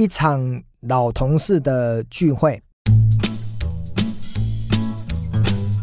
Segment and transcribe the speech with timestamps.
[0.00, 2.58] 一场老同事的聚会。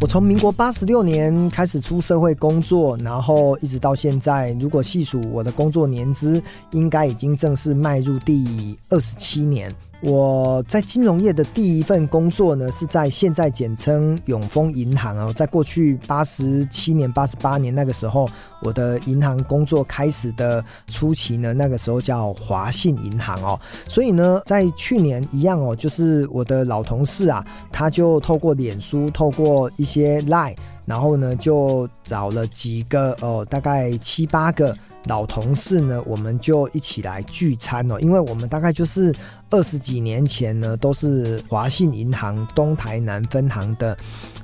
[0.02, 6.42] 我从民国八十六年开始出社会工作，然后一直到现在，如果细数我的工作年资，
[6.72, 9.72] 应该已经正式迈入第二十七年。
[10.02, 15.34] 我在金融业的第一份工作呢，是在现在简称永丰银行哦。
[15.34, 18.30] 在过去八十七年、八十八年那个时候，
[18.62, 23.60] 我的银行工作开始的初期呢，那个时候叫华信银行哦。
[23.88, 34.78] 所以呢，在去年一样哦，就是我的老同事啊，他就透过脸书，透过一些 Line，然后呢，就找了几个哦，大概七八个。
[35.08, 39.14] 老同事呢，我们就一起来聚餐哦，因为我们大概就是
[39.50, 43.98] 二十几年前呢，都是华信银行东台南分行的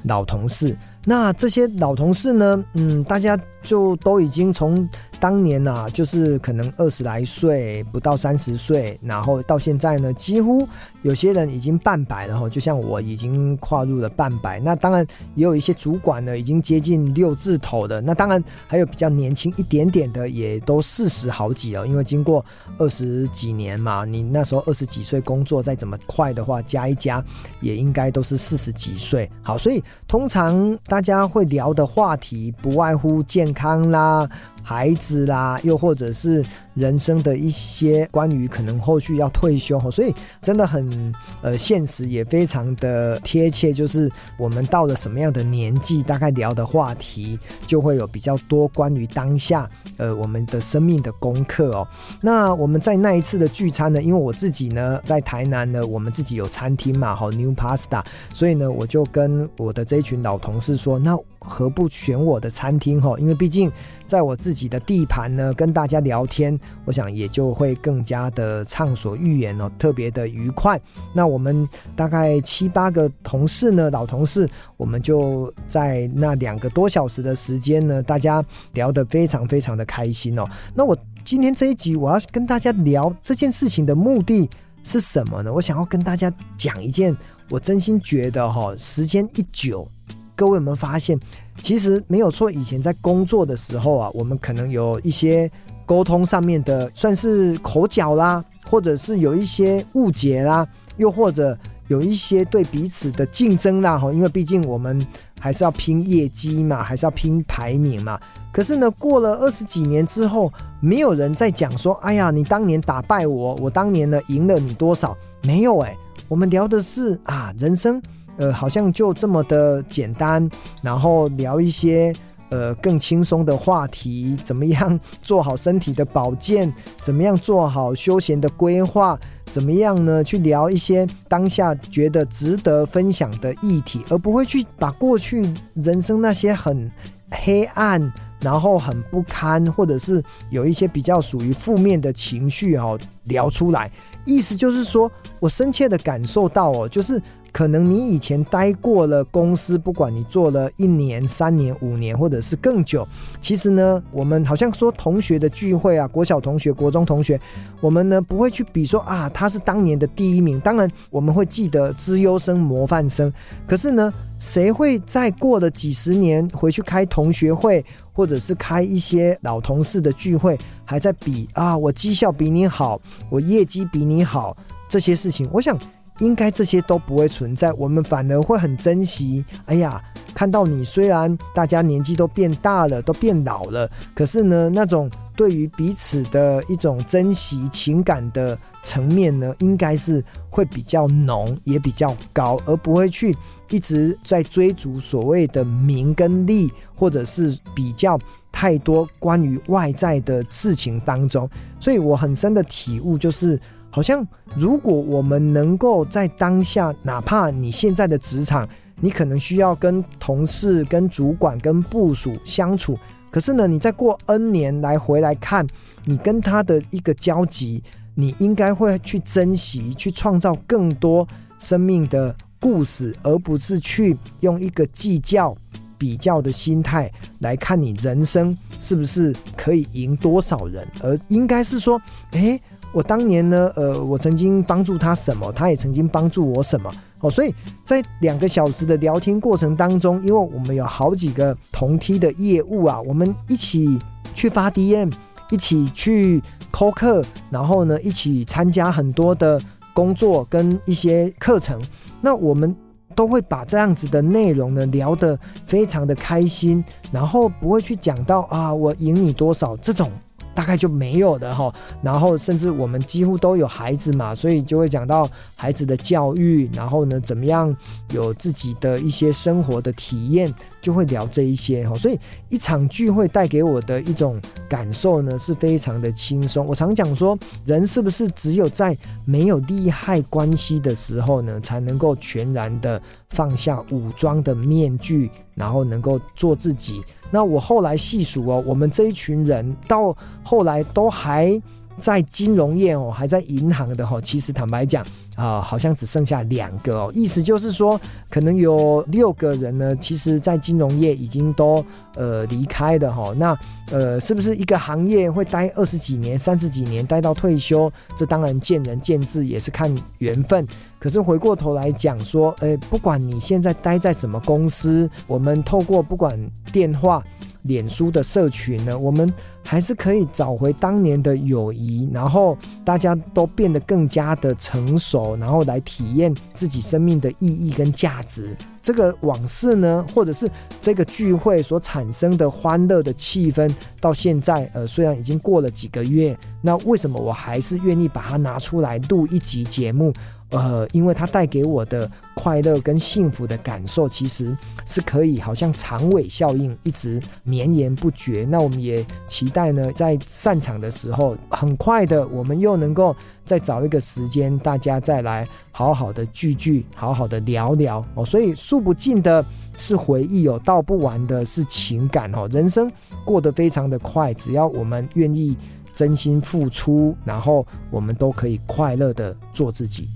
[0.03, 0.77] 老同事。
[1.05, 4.87] 那这些老同事呢，嗯，大家就都已经从。
[5.23, 10.67] 当年啊，就是可能二十来岁，不到三十岁，然后到现在呢，几乎
[11.01, 14.59] 有些人已经半百了哈，就像我已经跨入了半百。
[14.59, 18.01] 那当然也有一些主管呢，已经接近六字头的。
[18.01, 21.87] 那当然还有比较年轻一点点的，也都四十好几了。
[21.87, 22.43] 因为经过
[22.77, 27.23] 二十几年嘛，你那时候二十几岁工作，再怎么快的话，加一加
[27.61, 29.31] 也应该都是四十几岁。
[29.41, 34.29] 好，所以通常大家会聊的话题不外乎健康啦。
[34.63, 43.71] 孩子啦，又或者是人生的一些关于可能后续要退休，所以真的很呃现实，也非常的贴切。
[43.73, 51.87] 就是我们到了什么样的年纪，大概聊的话题就会有比较多关于当下呃我们的生命的功课哦。
[52.21, 63.19] 那我们在那一次的聚餐呢，因为我自己呢在台南呢，我们自己有餐厅嘛，好 New Pasta，所以呢我就跟我的这一群老同事说，那何不选我的餐厅哈？
[63.19, 63.71] 因为毕竟
[64.07, 70.79] 在我自己的地盘呢，跟大家聊天，我想也就会更加的畅所欲言哦，特别的愉快。
[71.13, 74.47] 那我们大概七八个同事呢，老同事，
[74.77, 78.43] 我们就在那两个多小时的时间呢，大家
[78.73, 80.45] 聊得非常非常的开心哦。
[80.73, 84.49] 那我今天这一集我要跟大家聊这件事情的目的
[84.83, 85.53] 是什么呢？
[85.53, 87.15] 我想要跟大家讲一件
[87.49, 89.87] 我真心觉得哈，时间一久。
[90.35, 91.17] 各位有没有发现，
[91.57, 92.51] 其实没有错。
[92.51, 95.49] 以前在工作的时候啊，我们可能有一些
[95.85, 100.67] 沟通上面的，算是口角啦，或者是有一些误解啦，
[100.97, 101.57] 又或者
[101.87, 103.97] 有一些对彼此的竞争啦。
[103.97, 105.05] 哈，因为毕竟我们
[105.39, 108.19] 还是要拼业绩嘛，还是要拼排名嘛。
[108.51, 118.01] 可是呢，过了二十几年之后，没有人在讲说：“哎呀，你当年打败我，我当年呢赢了你多少？”没有哎、我们聊的是啊，人生。
[118.37, 120.49] 呃，好像就这么的简单，
[120.81, 122.11] 然后聊一些
[122.53, 126.71] 呃更轻松的话题，怎么样做好身体的保健，
[127.01, 130.23] 怎么样做好休闲的规划，怎么样呢？
[130.23, 136.91] 去聊一些当下觉得值得分享的议题，而不会去把过去人生那些很
[137.31, 143.91] 黑暗，然后很不堪，或者是有一些比较属于负面的情绪哦聊出来。
[144.25, 147.19] 意思就是说，我深切的感受到哦，就是。
[147.53, 153.07] 可能你以前待过了公司，不管你做了一年、三年、五年，或者是更久，
[153.39, 157.39] 其实呢，我们好像说同学的聚会啊，国小同学、国中同学，
[157.79, 160.59] 我们呢不会去比说啊，他是当年的第一名。
[160.59, 163.31] 当然，我们会记得资优生、模范生。
[163.67, 172.99] 可是呢，谁会再过了几十年回去开同学会，或者是开一些老同事的聚会，还在比啊，我绩效比你好，
[173.29, 174.57] 我业绩比你好
[174.89, 175.47] 这些事情？
[175.53, 175.77] 我想。
[176.19, 179.43] 应该这些都不会存在，我们反而会很珍惜。
[179.65, 180.01] 哎呀，
[180.33, 193.35] 看到你，虽然大家年纪都变大了，都变老了，可是呢，那种对于彼此的一种珍惜情感的层面呢，应该是会比较浓，也比较高，而不会去
[193.69, 198.19] 一直在追逐所谓的名跟利，或者是比较
[198.51, 201.49] 太多关于外在的事情当中。
[201.79, 203.59] 所以我很深的体悟就是。
[203.95, 208.67] 好像，如果我们能够在当下，哪怕你现在的职场，
[208.99, 212.97] 你可能需要跟同事、跟主管、跟部属相处，
[213.29, 215.67] 可是呢，你再过 N 年来回来看，
[216.05, 217.83] 你跟他的一个交集，
[218.15, 221.27] 你应该会去珍惜，去创造更多
[221.59, 225.55] 生命的故事，而不是去用一个计较、
[226.03, 227.09] 比较的心态
[227.39, 232.01] 来看你人生是不是可以赢多少人，而应该是说，
[232.31, 232.59] 诶。
[232.91, 236.91] 我当年呢，呃，我曾经帮助他什么，他也曾经帮助我什么，
[237.21, 237.51] 哦，所以
[237.83, 243.97] 在两个小时的聊天过程当中，因为我们有好几个同梯的业务啊，我们一起
[244.35, 245.11] 去发 DM，
[245.49, 246.39] 一起去
[246.69, 249.59] 扣课，然后呢，一起参加很多的
[249.93, 251.81] 工作跟一些课程。
[252.21, 252.75] 那我们
[253.15, 260.11] 都会把这样子的内容呢聊得非常的开心，然后不会去讲到啊，我赢你多少这种。
[260.53, 267.75] 大概就没有的哈，然后甚至我们几乎都有孩子嘛，所以就会讲到孩子的教育，然后呢，怎么样
[268.11, 271.95] 有自己的一些生活的体验，就会聊这一些哈。
[271.95, 272.19] 所以
[272.49, 274.39] 一场聚会带给我的一种
[274.69, 276.65] 感受呢，是非常的轻松。
[276.65, 278.95] 我常讲说，人是不是只有在
[279.25, 287.01] 没有利害关系的时候呢，才能够全然的放下武装的面具，然后能够做自己。
[287.31, 291.59] 那我后来细数哦，我们这一群人到后来都还
[291.99, 295.05] 在金融业哦，还在银行的哈，其实坦白讲
[295.35, 297.99] 啊，好像只剩下两个哦，意思就是说，
[298.29, 301.83] 可能有六个人呢，其实在金融业已经都
[302.15, 303.33] 呃离开的哈。
[303.35, 303.57] 那
[303.91, 307.91] 呃，是不是一个行业会待二十几年、三十几年，待到退休？
[308.15, 310.65] 这当然见仁见智，也是看缘分。
[310.99, 316.39] 可是回过头来讲说，诶，不管你现在待在什么公司，我们透过不管
[316.71, 317.21] 电话、
[317.63, 319.31] 脸书的社群呢，我们
[319.65, 328.55] 还是可以找回当年的友谊，然后大家都变得更加的成熟，然后来体验自己生命的意义跟价值。
[328.83, 330.47] 这个往事呢，或者是
[330.81, 340.13] 这个聚会所产生的欢乐的气氛，到现在，呃，虽然已经过了几个月，那为什么我还是愿意把它拿出来录一集节目？
[340.49, 344.55] 呃，因为它带给我的快乐跟幸福的感受，其实
[344.85, 348.45] 是可以好像长尾效应一直绵延不绝。
[348.47, 358.23] 那我们也期待呢，在散场的时候，很快的，我们又能够再找一个时间，大家再来好好的聚聚，好好的聊聊哦。
[358.23, 359.43] 所以数不尽的
[359.75, 362.47] 是回忆哦，道不完的是情感哦。
[362.51, 362.89] 人生
[363.25, 365.57] 过得非常的快，只要我们愿意
[365.91, 370.07] 真心付出，然后我们都可以快乐的做自己。